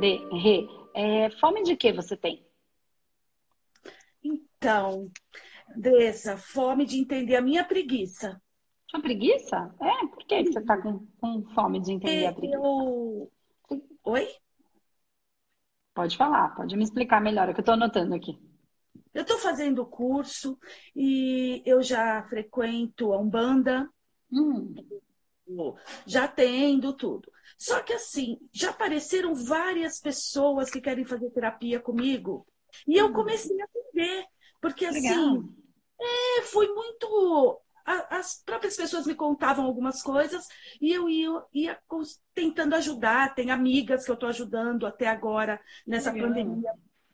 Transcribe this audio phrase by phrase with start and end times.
[0.00, 0.16] Cadê?
[0.32, 2.42] Rê, é, fome de que você tem?
[4.24, 5.10] Então,
[5.76, 8.40] Andressa, fome de entender a minha preguiça.
[8.90, 9.74] Sua preguiça?
[9.78, 12.56] É, por que você está com, com, fome de entender a preguiça?
[12.56, 13.30] Eu...
[14.04, 14.28] Oi?
[15.92, 18.40] Pode falar, pode me explicar melhor, é que eu estou anotando aqui.
[19.12, 20.58] Eu estou fazendo curso
[20.96, 23.86] e eu já frequento a Umbanda,
[24.32, 24.74] hum.
[26.06, 27.30] Já tendo tudo.
[27.58, 32.46] Só que assim, já apareceram várias pessoas que querem fazer terapia comigo
[32.86, 33.12] e eu hum.
[33.12, 34.24] comecei a atender,
[34.60, 35.12] porque Legal.
[35.12, 35.54] assim,
[36.00, 40.46] é, foi muito as próprias pessoas me contavam algumas coisas
[40.80, 41.78] e eu ia, ia
[42.34, 43.34] tentando ajudar.
[43.34, 46.28] Tem amigas que eu estou ajudando até agora nessa Legal.
[46.28, 46.72] pandemia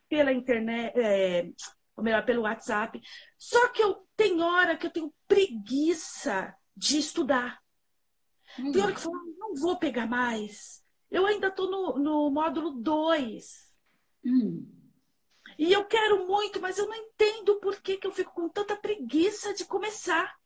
[0.09, 1.49] pela internet, é,
[1.97, 3.01] ou melhor, pelo WhatsApp.
[3.39, 7.59] Só que eu tenho hora que eu tenho preguiça de estudar.
[8.59, 8.73] Hum.
[8.73, 10.85] Tem hora que eu falo, não vou pegar mais.
[11.11, 13.75] Eu ainda estou no, no módulo 2.
[14.25, 14.67] Hum.
[15.59, 18.77] E eu quero muito, mas eu não entendo por que, que eu fico com tanta
[18.77, 20.37] preguiça de começar.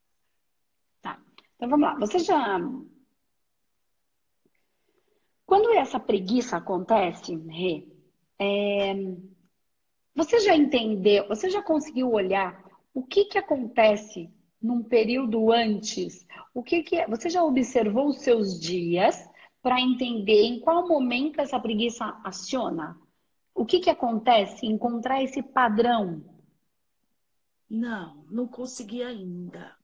[1.01, 1.21] Tá.
[1.57, 1.99] Então vamos lá.
[1.99, 2.59] Você já.
[5.45, 7.89] Quando essa preguiça acontece, Rê,
[8.39, 8.95] é...
[10.15, 14.31] Você já entendeu, você já conseguiu olhar o que, que acontece
[14.61, 16.27] num período antes?
[16.53, 17.09] O que, que é?
[17.09, 19.29] Você já observou os seus dias
[19.63, 22.99] para entender em qual momento essa preguiça aciona?
[23.55, 24.67] O que, que acontece?
[24.67, 26.25] Encontrar esse padrão?
[27.69, 29.77] Não, não consegui ainda.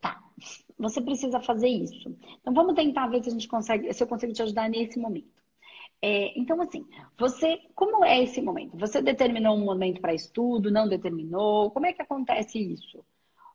[0.00, 0.20] Tá.
[0.78, 2.16] Você precisa fazer isso.
[2.40, 5.40] Então vamos tentar ver se a gente consegue, se eu consigo te ajudar nesse momento.
[6.02, 6.86] É, então, assim,
[7.18, 8.76] você, como é esse momento?
[8.78, 11.70] Você determinou um momento para estudo, não determinou?
[11.70, 13.04] Como é que acontece isso?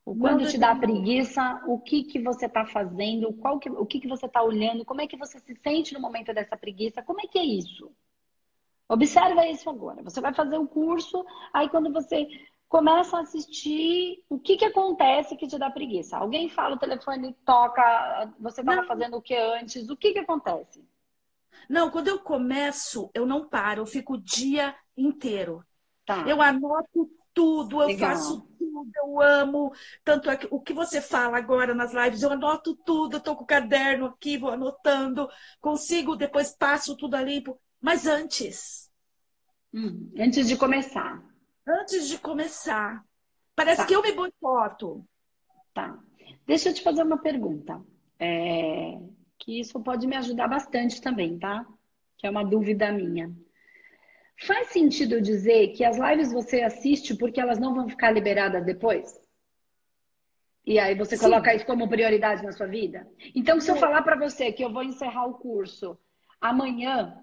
[0.06, 3.34] O quando te dá preguiça, o que que você está fazendo?
[3.34, 4.86] Qual que, o que que você está olhando?
[4.86, 7.02] Como é que você se sente no momento dessa preguiça?
[7.02, 7.92] Como é que é isso?
[8.88, 10.04] Observa isso agora.
[10.04, 12.28] Você vai fazer o curso, aí quando você
[12.70, 16.18] começa a assistir, o que que acontece que te dá preguiça?
[16.18, 19.90] Alguém fala, o telefone toca, você estava fazendo o que antes?
[19.90, 20.88] O que que acontece?
[21.68, 25.66] Não, quando eu começo, eu não paro, eu fico o dia inteiro.
[26.06, 26.24] Tá.
[26.28, 28.12] Eu anoto tudo, eu Legal.
[28.12, 28.48] faço
[28.84, 29.74] tudo, eu amo.
[30.04, 33.36] Tanto é que o que você fala agora nas lives, eu anoto tudo, eu tô
[33.36, 35.30] com o caderno aqui, vou anotando,
[35.62, 37.60] consigo, depois passo tudo a limpo.
[37.80, 38.92] Mas antes.
[39.74, 41.24] Hum, antes de começar.
[41.68, 43.04] Antes de começar.
[43.56, 43.88] Parece tá.
[43.88, 45.06] que eu me boicoto.
[45.74, 45.98] Tá.
[46.46, 47.82] Deixa eu te fazer uma pergunta.
[48.20, 49.00] É
[49.40, 51.66] que isso pode me ajudar bastante também, tá?
[52.18, 53.32] Que é uma dúvida minha.
[54.38, 59.20] Faz sentido dizer que as lives você assiste porque elas não vão ficar liberadas depois?
[60.66, 61.26] E aí você Sim.
[61.26, 63.08] coloca isso como prioridade na sua vida?
[63.36, 65.98] Então, se eu falar para você que eu vou encerrar o curso
[66.42, 67.22] amanhã,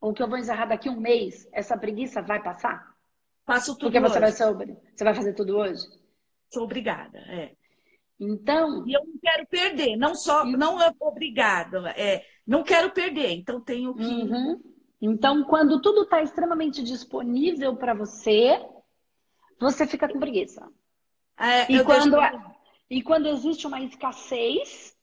[0.00, 2.94] ou que eu vou encerrar daqui um mês, essa preguiça vai passar?
[3.44, 4.20] Passo tudo Porque você hoje.
[4.20, 5.82] vai ser, você vai fazer tudo hoje?
[6.50, 7.54] Sou obrigada, é.
[8.18, 8.86] Então.
[8.86, 13.60] E eu não quero perder, não só, não é obrigado, é, não quero perder, então
[13.60, 14.04] tenho que.
[14.04, 14.73] Uhum.
[15.06, 18.58] Então, quando tudo está extremamente disponível para você,
[19.60, 20.66] você fica com preguiça.
[21.38, 22.50] É, e, quando, deixo...
[22.88, 24.96] e quando existe uma escassez,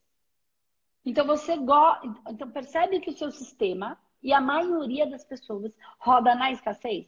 [1.06, 2.04] então você gosta.
[2.28, 7.06] Então percebe que o seu sistema e a maioria das pessoas roda na escassez.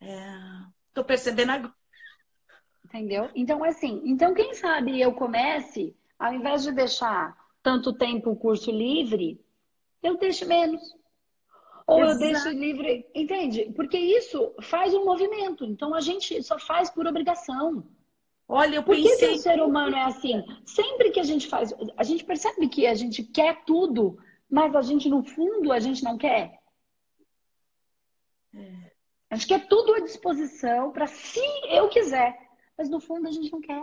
[0.00, 1.74] Estou é, percebendo agora.
[2.84, 3.30] Entendeu?
[3.36, 8.72] Então, assim, então quem sabe eu comece, ao invés de deixar tanto tempo o curso
[8.72, 9.40] livre,
[10.02, 11.00] eu deixo menos.
[11.86, 12.12] Ou Exato.
[12.12, 13.72] eu deixo livre, entende?
[13.74, 15.64] Porque isso faz um movimento.
[15.64, 17.86] Então a gente só faz por obrigação.
[18.48, 19.16] Olha, eu Por pensei...
[19.16, 20.42] que, que o ser humano é assim?
[20.64, 24.18] Sempre que a gente faz, a gente percebe que a gente quer tudo,
[24.50, 26.60] mas a gente, no fundo, a gente não quer.
[28.54, 28.92] É.
[29.30, 32.42] A gente quer tudo à disposição para se eu quiser
[32.76, 33.80] mas no fundo a gente não quer.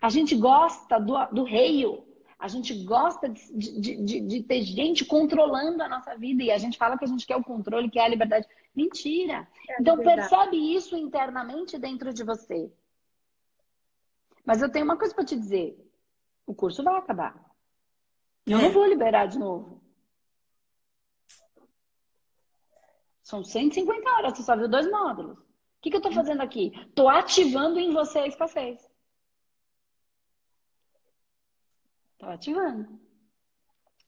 [0.00, 2.06] A gente gosta do, do reio,
[2.38, 6.58] a gente gosta de, de, de, de, ter gente controlando a nossa vida e a
[6.58, 8.46] gente fala que a gente quer o controle, que é a liberdade.
[8.74, 9.48] Mentira!
[9.68, 10.28] É então verdade.
[10.28, 12.72] percebe isso internamente dentro de você.
[14.44, 15.78] Mas eu tenho uma coisa para te dizer:
[16.46, 17.34] o curso vai acabar.
[18.46, 18.62] Eu é.
[18.62, 19.82] não vou liberar de novo.
[23.22, 25.44] São 150 horas, você só viu dois módulos
[25.84, 26.72] que, que eu estou fazendo aqui?
[26.88, 28.90] Estou ativando em você a escassez.
[32.32, 32.88] Ativando.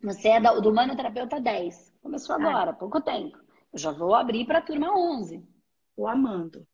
[0.02, 1.94] Você é do Manoterapeuta 10.
[2.02, 3.38] Começou agora, há pouco tempo.
[3.72, 5.42] Eu já vou abrir para a turma 11.
[5.90, 6.66] Estou amando.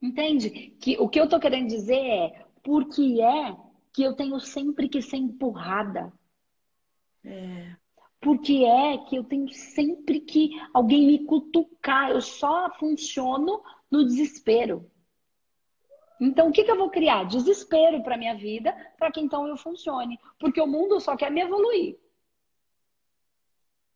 [0.00, 0.50] Entende?
[0.80, 3.56] Que, o que eu estou querendo dizer é por que é
[3.92, 6.12] que eu tenho sempre que ser empurrada.
[7.24, 7.76] É.
[8.20, 12.10] Por que é que eu tenho sempre que alguém me cutucar?
[12.10, 14.90] Eu só funciono no desespero.
[16.20, 17.24] Então, o que, que eu vou criar?
[17.24, 20.18] Desespero para minha vida, para que então eu funcione.
[20.38, 21.96] Porque o mundo só quer me evoluir.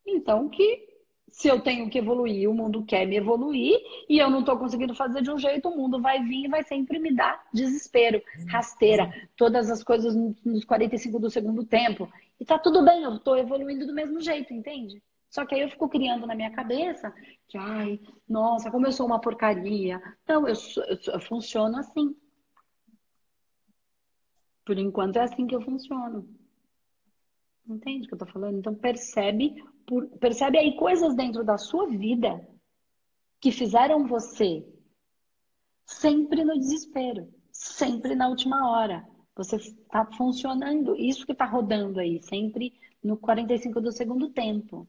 [0.06, 0.92] Então, que
[1.28, 3.78] se eu tenho que evoluir, o mundo quer me evoluir
[4.08, 6.62] e eu não estou conseguindo fazer de um jeito, o mundo vai vir e vai
[6.62, 10.14] sempre me dar desespero, rasteira, todas as coisas
[10.44, 12.08] nos 45 do segundo tempo.
[12.38, 15.02] E tá tudo bem, eu estou evoluindo do mesmo jeito, entende?
[15.32, 17.10] Só que aí eu fico criando na minha cabeça
[17.48, 17.98] que, ai,
[18.28, 19.98] nossa, como eu sou uma porcaria.
[20.28, 22.14] Não, eu, eu, eu funciono assim.
[24.62, 26.28] Por enquanto é assim que eu funciono.
[27.66, 28.58] Entende o que eu tô falando?
[28.58, 29.54] Então percebe,
[29.86, 32.46] por, percebe aí coisas dentro da sua vida
[33.40, 34.62] que fizeram você
[35.86, 39.02] sempre no desespero, sempre na última hora.
[39.34, 44.86] Você está funcionando, isso que está rodando aí, sempre no 45 do segundo tempo.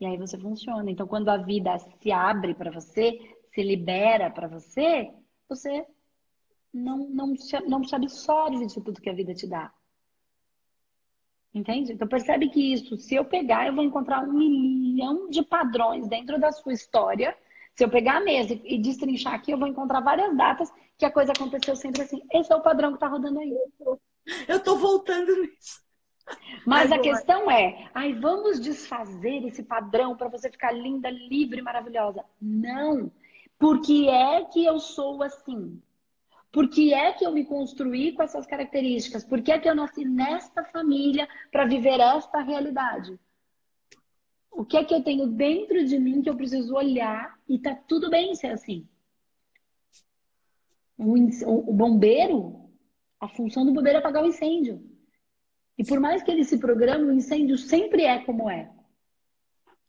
[0.00, 0.90] E aí você funciona.
[0.90, 3.18] Então, quando a vida se abre para você,
[3.54, 5.10] se libera para você,
[5.48, 5.86] você
[6.72, 9.72] não, não, se, não se absorve de tudo que a vida te dá.
[11.54, 11.92] Entende?
[11.92, 16.38] Então percebe que isso, se eu pegar, eu vou encontrar um milhão de padrões dentro
[16.38, 17.34] da sua história.
[17.74, 21.10] Se eu pegar a mesa e destrinchar aqui, eu vou encontrar várias datas que a
[21.10, 22.22] coisa aconteceu sempre assim.
[22.30, 23.56] Esse é o padrão que está rodando aí.
[24.46, 25.15] Eu estou voltando.
[26.66, 32.24] Mas a questão é, ai, vamos desfazer esse padrão para você ficar linda, livre, maravilhosa.
[32.40, 33.10] Não.
[33.56, 35.80] Porque é que eu sou assim?
[36.50, 39.24] Por que é que eu me construí com essas características?
[39.24, 43.18] Por que é que eu nasci nesta família para viver esta realidade?
[44.50, 47.74] O que é que eu tenho dentro de mim que eu preciso olhar e tá
[47.74, 48.88] tudo bem ser assim?
[50.98, 51.14] O,
[51.70, 52.70] o bombeiro,
[53.20, 54.95] a função do bombeiro é apagar o incêndio.
[55.78, 58.70] E por mais que ele se programe, o incêndio sempre é como é.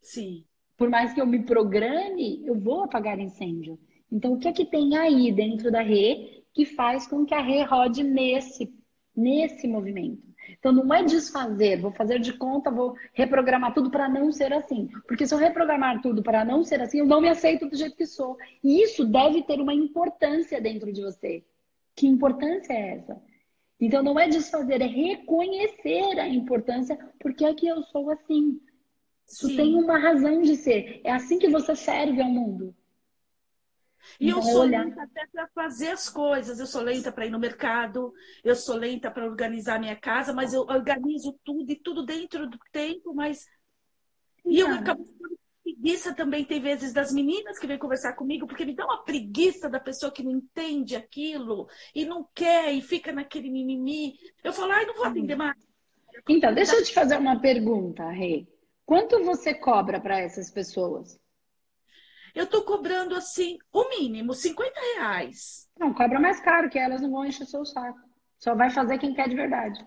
[0.01, 0.43] Sim.
[0.75, 3.79] Por mais que eu me programe, eu vou apagar incêndio.
[4.11, 7.41] Então, o que é que tem aí dentro da Rê que faz com que a
[7.41, 8.73] Rê rode nesse,
[9.15, 10.27] nesse movimento?
[10.57, 14.87] Então, não é desfazer, vou fazer de conta, vou reprogramar tudo para não ser assim.
[15.07, 17.97] Porque se eu reprogramar tudo para não ser assim, eu não me aceito do jeito
[17.97, 18.37] que sou.
[18.63, 21.43] E isso deve ter uma importância dentro de você.
[21.95, 23.21] Que importância é essa?
[23.79, 28.59] Então não é desfazer, é reconhecer a importância, porque é que eu sou assim.
[29.27, 31.01] Isso tem uma razão de ser.
[31.03, 32.73] É assim que você serve ao mundo.
[34.19, 34.85] E então, eu sou olhar...
[34.85, 36.59] lenta até para fazer as coisas.
[36.59, 38.13] Eu sou lenta para ir no mercado,
[38.43, 42.57] eu sou lenta para organizar minha casa, mas eu organizo tudo e tudo dentro do
[42.71, 43.45] tempo, mas.
[44.45, 45.05] E eu acabo
[45.77, 49.69] preguiça também tem vezes das meninas que vêm conversar comigo, porque me dá uma preguiça
[49.69, 54.15] da pessoa que não entende aquilo e não quer e fica naquele mimimi.
[54.43, 55.55] Eu falo, ai, não vou atender mais.
[56.27, 58.47] Então, deixa eu te fazer uma pergunta, Rei.
[58.85, 61.19] Quanto você cobra para essas pessoas?
[62.33, 65.67] Eu estou cobrando assim, o mínimo, 50 reais.
[65.79, 67.99] Não, cobra mais caro, que elas não vão encher seu saco.
[68.39, 69.85] Só vai fazer quem quer de verdade.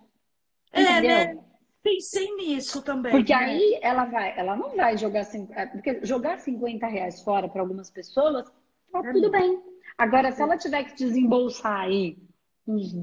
[0.72, 1.10] É, Entendeu?
[1.10, 1.49] É, né?
[1.82, 3.12] Pensei nisso também.
[3.12, 3.38] Porque né?
[3.38, 7.90] aí ela vai, ela não vai jogar é, porque jogar 50 reais fora para algumas
[7.90, 8.50] pessoas,
[8.92, 9.62] tá é tudo bem.
[9.96, 12.18] Agora, se ela tiver que desembolsar aí
[12.66, 12.94] uns,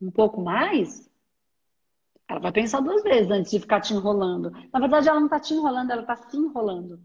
[0.00, 1.10] um pouco mais,
[2.28, 4.50] ela vai pensar duas vezes antes de ficar te enrolando.
[4.72, 7.00] Na verdade, ela não está te enrolando, ela está se enrolando.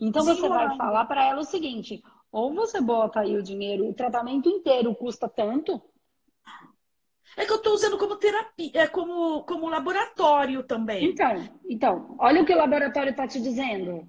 [0.00, 3.94] Então você vai falar para ela o seguinte: ou você bota aí o dinheiro, o
[3.94, 5.80] tratamento inteiro custa tanto,
[7.36, 11.04] é que eu estou usando como terapia, é como, como laboratório também.
[11.04, 14.06] Então, então, olha o que o laboratório está te dizendo.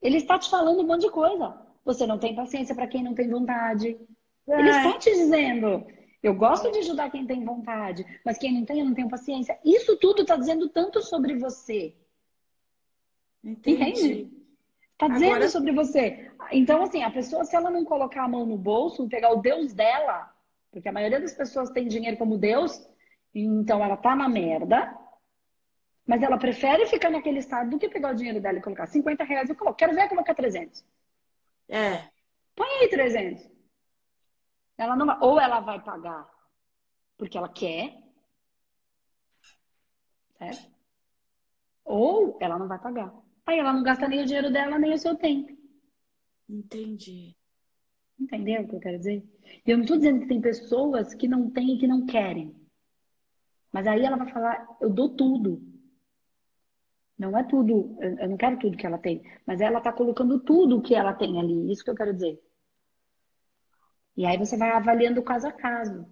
[0.00, 1.58] Ele está te falando um monte de coisa.
[1.84, 3.98] Você não tem paciência para quem não tem vontade.
[4.48, 4.58] É.
[4.58, 5.86] Ele está te dizendo.
[6.22, 9.58] Eu gosto de ajudar quem tem vontade, mas quem não tem, eu não tenho paciência.
[9.64, 11.96] Isso tudo está dizendo tanto sobre você.
[13.42, 13.82] Entendi.
[13.82, 14.40] Entende?
[14.92, 15.48] Está dizendo Agora...
[15.48, 16.30] sobre você.
[16.52, 19.72] Então, assim, a pessoa, se ela não colocar a mão no bolso, pegar o Deus
[19.72, 20.30] dela,
[20.70, 22.72] porque a maioria das pessoas tem dinheiro como Deus,
[23.34, 24.96] então ela tá na merda,
[26.06, 29.24] mas ela prefere ficar naquele estado do que pegar o dinheiro dela e colocar 50
[29.24, 29.76] reais e colocar.
[29.76, 30.84] Quero ver colocar 300.
[31.68, 32.08] É.
[32.54, 33.50] Põe aí 300.
[34.76, 36.28] Ela não vai, ou ela vai pagar
[37.20, 38.02] porque ela quer,
[40.38, 40.70] certo?
[41.84, 43.12] Ou ela não vai pagar.
[43.44, 45.54] Aí ela não gasta nem o dinheiro dela, nem o seu tempo.
[46.48, 47.36] Entendi.
[48.20, 49.24] Entendeu o que eu quero dizer?
[49.66, 52.54] Eu não estou dizendo que tem pessoas que não têm e que não querem.
[53.72, 55.62] Mas aí ela vai falar, eu dou tudo.
[57.18, 59.22] Não é tudo, eu não quero tudo que ela tem.
[59.46, 61.72] Mas ela está colocando tudo que ela tem ali.
[61.72, 62.40] Isso que eu quero dizer.
[64.16, 66.06] E aí você vai avaliando caso a caso.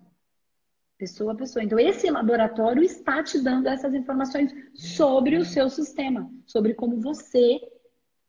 [0.97, 1.63] Pessoa a pessoa.
[1.63, 7.61] Então, esse laboratório está te dando essas informações sobre o seu sistema, sobre como você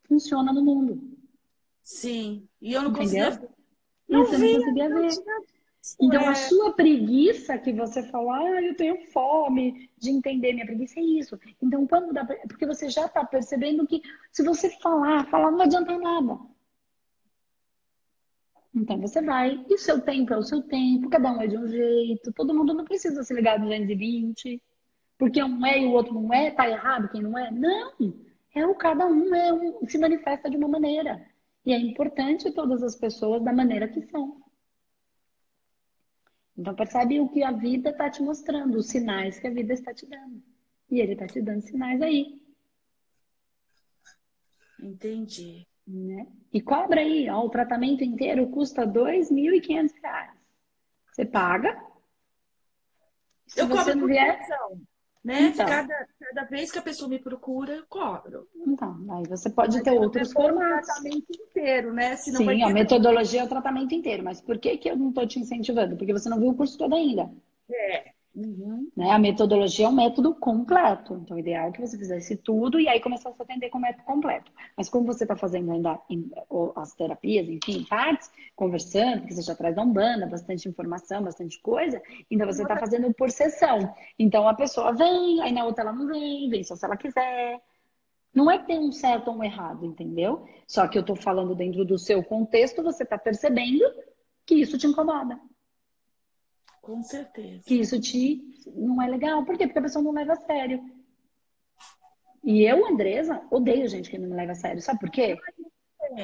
[0.08, 1.18] funciona no mundo.
[1.82, 2.48] Sim.
[2.62, 3.26] E eu não Entendeu?
[3.26, 3.50] conseguia.
[4.10, 5.10] Não, você não conseguia ver.
[6.02, 6.36] Então, a é.
[6.36, 11.40] sua preguiça que você fala, ah, eu tenho fome de entender, minha preguiça é isso.
[11.62, 12.26] Então, quando dá.
[12.26, 14.02] Porque você já está percebendo que
[14.32, 16.38] se você falar, falar não vai adiantar nada.
[18.76, 21.58] Então você vai, e o seu tempo é o seu tempo, cada um é de
[21.58, 24.62] um jeito, todo mundo não precisa se ligar a 220,
[25.18, 27.52] porque um é e o outro não é, tá errado quem não é.
[27.52, 28.14] Não!
[28.54, 31.26] É o cada um é um, se manifesta de uma maneira.
[31.70, 34.42] E é importante todas as pessoas da maneira que são.
[36.58, 39.94] Então percebe o que a vida está te mostrando, os sinais que a vida está
[39.94, 40.42] te dando.
[40.90, 42.42] E ele está te dando sinais aí.
[44.82, 45.68] Entendi.
[45.86, 46.26] Né?
[46.52, 49.94] E cobra aí, ó, o tratamento inteiro custa R$ 2.500.
[51.12, 51.80] Você paga.
[53.46, 54.40] Se eu você não vier,
[55.24, 55.42] né?
[55.42, 55.66] Então.
[55.66, 58.48] Cada, cada vez que a pessoa me procura, eu cobro.
[58.66, 60.90] Então, aí você pode mas ter outros formatos.
[60.90, 62.16] O tratamento inteiro, né?
[62.16, 64.24] Senão Sim, a metodologia é o tratamento inteiro.
[64.24, 65.98] Mas por que, que eu não estou te incentivando?
[65.98, 67.30] Porque você não viu o curso todo ainda.
[67.70, 68.09] É.
[68.40, 68.90] Uhum.
[68.96, 69.12] Né?
[69.12, 71.16] A metodologia é um método completo.
[71.16, 73.82] Então, o ideal é que você fizesse tudo e aí começasse a atender com o
[73.82, 74.50] método completo.
[74.78, 76.00] Mas como você está fazendo ainda
[76.78, 82.02] as terapias, enfim, partes, conversando, porque você já traz da Umbanda, bastante informação, bastante coisa,
[82.32, 83.94] ainda você está fazendo por sessão.
[84.18, 87.60] Então, a pessoa vem, aí na outra ela não vem, vem só se ela quiser.
[88.34, 90.48] Não é tem um certo ou um errado, entendeu?
[90.66, 93.84] Só que eu estou falando dentro do seu contexto, você está percebendo
[94.46, 95.38] que isso te incomoda.
[96.82, 97.64] Com certeza.
[97.66, 98.42] Que isso te
[98.76, 99.46] não é legal.
[99.46, 99.66] Por quê?
[99.66, 100.84] Porque a pessoa não leva a sério.
[102.44, 104.82] E eu, Andresa, odeio gente que não me leva a sério.
[104.82, 105.38] Sabe por quê?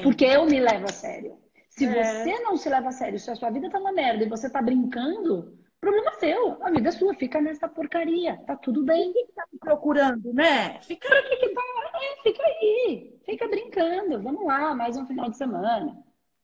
[0.02, 1.38] Porque eu me levo a sério.
[1.70, 1.90] Se é.
[2.02, 4.48] você não se leva a sério, se a sua vida tá uma merda e você
[4.48, 6.62] tá brincando, problema seu.
[6.62, 8.36] A vida é sua, fica nessa porcaria.
[8.46, 9.12] Tá tudo bem.
[9.12, 10.80] que tá me procurando, né?
[10.80, 11.36] Fica aí.
[11.38, 11.62] Que tá...
[12.02, 13.20] é, fica aí.
[13.24, 14.22] Fica brincando.
[14.22, 15.96] Vamos lá, mais um final de semana.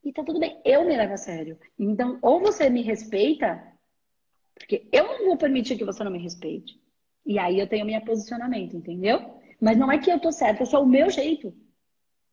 [0.05, 0.61] E tá tudo bem.
[0.65, 1.59] Eu me levo a sério.
[1.79, 3.72] Então, ou você me respeita
[4.63, 6.81] porque eu não vou permitir que você não me respeite.
[7.27, 9.35] E aí eu tenho meu posicionamento, entendeu?
[9.61, 11.53] Mas não é que eu tô certa, é o meu jeito.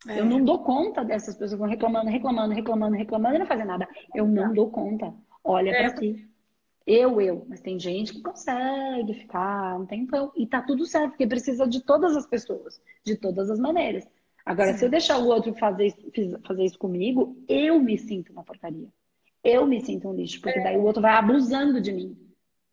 [0.08, 0.20] É.
[0.20, 3.64] Eu não dou conta dessas pessoas que vão reclamando, reclamando, reclamando, reclamando e não fazer
[3.64, 3.88] nada.
[4.14, 5.12] Eu não dou conta.
[5.44, 5.90] Olha é.
[5.90, 6.28] para si.
[6.86, 7.44] Eu, eu.
[7.48, 10.32] Mas tem gente que consegue ficar um tempão.
[10.36, 14.08] E tá tudo certo, porque precisa de todas as pessoas, de todas as maneiras.
[14.44, 14.78] Agora, Sim.
[14.78, 15.94] se eu deixar o outro fazer,
[16.46, 18.88] fazer isso comigo, eu me sinto uma porcaria
[19.42, 22.16] eu me sinto um lixo, porque daí o outro vai abusando de mim.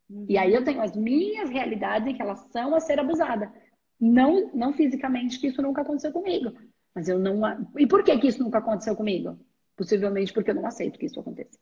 [0.09, 0.25] Uhum.
[0.27, 3.51] E aí eu tenho as minhas realidades em relação a ser abusada.
[3.99, 6.53] Não, não fisicamente, que isso nunca aconteceu comigo.
[6.93, 7.41] Mas eu não.
[7.77, 9.39] E por que, que isso nunca aconteceu comigo?
[9.75, 11.59] Possivelmente porque eu não aceito que isso aconteça.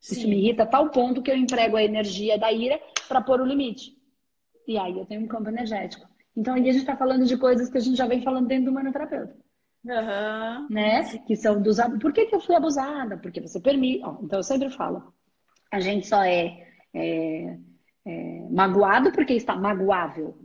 [0.00, 0.14] Sim.
[0.14, 3.40] Isso me irrita a tal ponto que eu emprego a energia da ira para pôr
[3.40, 3.96] o limite.
[4.66, 6.06] E aí eu tenho um campo energético.
[6.36, 8.66] Então aí a gente está falando de coisas que a gente já vem falando dentro
[8.66, 9.36] do manoterapeuta.
[9.86, 10.66] Uhum.
[10.68, 11.04] Né?
[11.26, 13.16] Que são dos Por que, que eu fui abusada?
[13.16, 14.02] Porque você permite.
[14.22, 15.14] então eu sempre falo,
[15.72, 17.58] a gente só é, é,
[18.04, 20.36] é, magoado porque está magoável.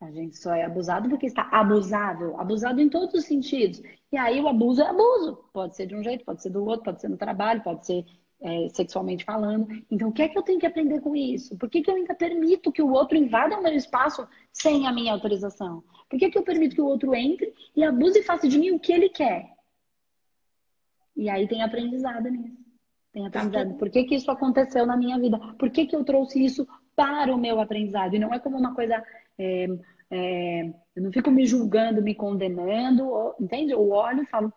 [0.00, 3.82] A gente só é abusado porque está abusável, abusado em todos os sentidos.
[4.10, 5.44] E aí o abuso é abuso.
[5.52, 8.06] Pode ser de um jeito, pode ser do outro, pode ser no trabalho, pode ser
[8.42, 9.68] é, sexualmente falando.
[9.90, 11.56] Então, o que é que eu tenho que aprender com isso?
[11.56, 14.92] Por que, que eu ainda permito que o outro invada o meu espaço sem a
[14.92, 15.84] minha autorização?
[16.08, 18.70] Por que, que eu permito que o outro entre e abuse e faça de mim
[18.70, 19.50] o que ele quer?
[21.14, 22.56] E aí tem aprendizado nisso.
[23.12, 23.74] Tem aprendizado.
[23.74, 25.38] Por que, que isso aconteceu na minha vida?
[25.58, 26.66] Por que, que eu trouxe isso
[26.96, 28.14] para o meu aprendizado?
[28.14, 29.02] E não é como uma coisa.
[29.38, 29.66] É,
[30.10, 30.62] é,
[30.96, 33.72] eu não fico me julgando, me condenando, entende?
[33.72, 34.52] Eu olho e falo,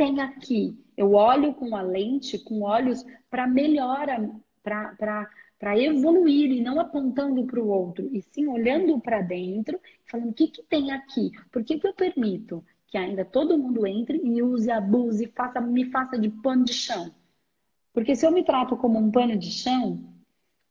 [0.00, 0.82] tem aqui?
[0.96, 4.30] Eu olho com a lente, com olhos para melhora,
[4.62, 10.32] para evoluir e não apontando para o outro, e sim olhando para dentro, falando o
[10.32, 11.32] que, que tem aqui?
[11.52, 15.84] Por que, que eu permito que ainda todo mundo entre e use, abuse, faça, me
[15.90, 17.14] faça de pano de chão?
[17.92, 20.02] Porque se eu me trato como um pano de chão,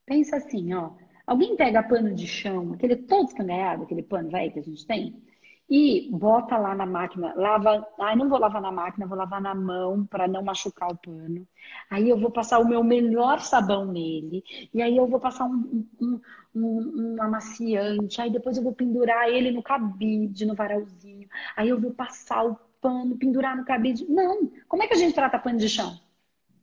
[0.08, 0.94] pensa assim, ó.
[1.28, 5.22] Alguém pega pano de chão, aquele todo escangalhado, aquele pano velho que a gente tem,
[5.70, 9.54] e bota lá na máquina, lava, ai não vou lavar na máquina, vou lavar na
[9.54, 11.48] mão para não machucar o pano.
[11.90, 15.86] Aí eu vou passar o meu melhor sabão nele, e aí eu vou passar um,
[16.02, 16.22] um,
[16.56, 21.80] um, um amaciante, aí depois eu vou pendurar ele no cabide, no varalzinho, aí eu
[21.80, 24.06] vou passar o pano, pendurar no cabide.
[24.10, 24.52] Não!
[24.68, 26.00] Como é que a gente trata pano de chão?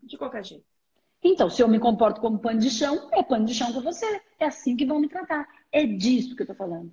[0.02, 0.64] De qualquer jeito.
[1.22, 4.20] Então, se eu me comporto como pano de chão, é pano de chão com você.
[4.38, 5.48] É assim que vão me tratar.
[5.72, 6.92] É disso que eu tô falando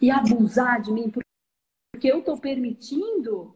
[0.00, 3.54] e abusar de mim porque eu estou permitindo.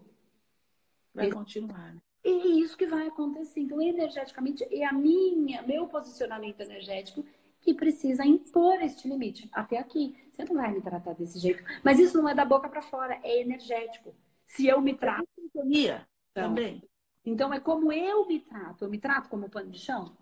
[1.14, 1.95] Vai continuar.
[1.95, 2.00] Né?
[2.26, 3.61] é isso que vai acontecer.
[3.61, 7.25] Então, energeticamente, é a minha, meu posicionamento energético
[7.61, 9.49] que precisa impor este limite.
[9.52, 10.16] Até aqui.
[10.33, 11.62] Você não vai me tratar desse jeito.
[11.83, 14.14] Mas isso não é da boca para fora, é energético.
[14.47, 15.26] Se eu me trato.
[15.35, 16.83] Sintonia então, também.
[17.25, 18.85] Então, é como eu me trato.
[18.85, 20.16] Eu me trato como pano de chão?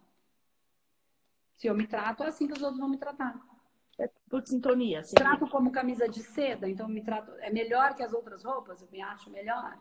[1.56, 3.40] Se eu me trato, é assim que os outros vão me tratar.
[4.44, 5.02] Por sintonia.
[5.02, 5.14] Sim.
[5.14, 7.32] Trato como camisa de seda, então me trato.
[7.40, 8.82] É melhor que as outras roupas?
[8.82, 9.78] Eu me acho melhor.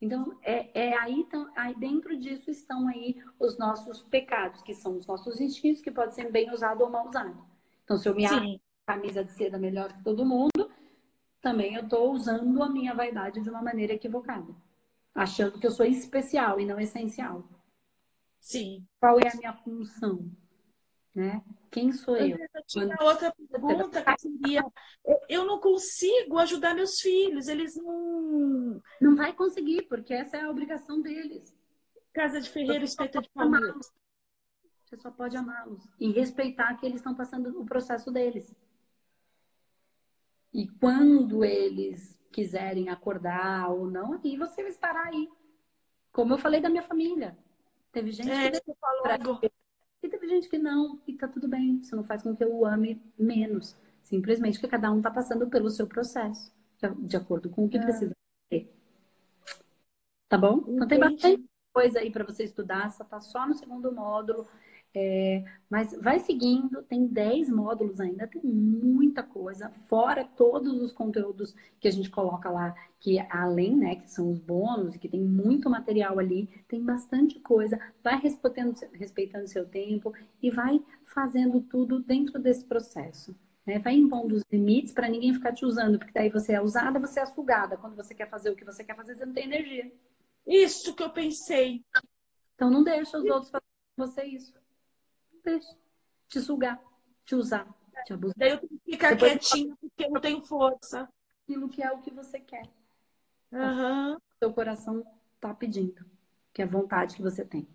[0.00, 4.96] Então, é, é aí, então, aí dentro disso estão aí os nossos pecados, que são
[4.96, 7.36] os nossos instintos, que podem ser bem usados ou mal usados.
[7.84, 10.70] Então, se eu me acho camisa de seda melhor que todo mundo,
[11.40, 14.54] também eu estou usando a minha vaidade de uma maneira equivocada.
[15.14, 17.44] Achando que eu sou especial e não essencial.
[18.40, 18.86] Sim.
[18.98, 20.30] Qual é a minha função?
[21.14, 21.42] Né?
[21.72, 22.36] Quem sou eu?
[22.36, 24.62] eu tinha outra pergunta que seria:
[25.26, 28.82] eu não consigo ajudar meus filhos, eles não.
[29.00, 31.56] Não vai conseguir, porque essa é a obrigação deles.
[32.12, 33.74] Casa de ferreiro, espeta de palmeira.
[34.84, 38.54] Você só pode amá-los e respeitar que eles estão passando o processo deles.
[40.52, 45.26] E quando eles quiserem acordar ou não, aí você estará aí.
[46.12, 47.38] Como eu falei da minha família.
[47.90, 49.40] Teve gente é, que falou
[50.02, 51.76] e teve gente que não, e tá tudo bem.
[51.76, 53.76] Isso não faz com que eu o ame menos.
[54.02, 56.52] Simplesmente que cada um tá passando pelo seu processo,
[56.98, 57.82] de acordo com o que é.
[57.82, 58.12] precisa
[58.50, 58.70] ter.
[60.28, 60.58] Tá bom?
[60.58, 60.74] Entendi.
[60.74, 64.46] Então tem bastante coisa aí para você estudar, só tá só no segundo módulo.
[64.94, 71.54] É, mas vai seguindo, tem 10 módulos ainda, tem muita coisa, fora todos os conteúdos
[71.80, 75.20] que a gente coloca lá, que além, né, que são os bônus, e que tem
[75.20, 82.00] muito material ali, tem bastante coisa, vai respeitando, respeitando seu tempo e vai fazendo tudo
[82.00, 83.34] dentro desse processo.
[83.64, 83.78] Né?
[83.78, 87.20] Vai impondo os limites para ninguém ficar te usando, porque daí você é usada, você
[87.20, 87.78] é sugada.
[87.78, 89.90] Quando você quer fazer o que você quer fazer, você não tem energia.
[90.46, 91.82] Isso que eu pensei.
[92.54, 93.64] Então não deixa os outros fazer
[93.96, 94.61] com você isso
[95.44, 95.76] deixa.
[96.28, 96.82] Te sugar,
[97.24, 97.66] te usar,
[98.06, 98.34] te abusar.
[98.36, 101.08] Daí eu tenho que ficar Depois quietinha porque eu não tenho força.
[101.44, 102.66] Aquilo que é o que você quer.
[103.50, 104.16] Uhum.
[104.38, 105.04] Seu coração
[105.40, 106.04] tá pedindo.
[106.52, 107.66] Que é a vontade que você tem.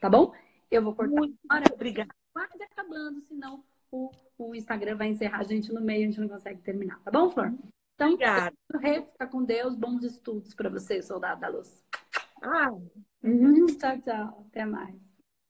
[0.00, 0.34] Tá bom?
[0.70, 1.14] Eu vou cortar.
[1.14, 1.72] Muito agora.
[1.72, 2.14] Obrigada.
[2.32, 6.28] Quase acabando, senão o, o Instagram vai encerrar a gente no meio, a gente não
[6.28, 7.00] consegue terminar.
[7.04, 7.54] Tá bom, Flor?
[7.94, 8.54] Então, Obrigada.
[8.80, 9.74] fica com Deus.
[9.76, 11.84] Bons estudos para você, soldado da luz.
[12.42, 12.72] Ah.
[13.22, 13.66] Uhum.
[13.66, 14.46] Tchau, tchau.
[14.50, 15.13] Até mais.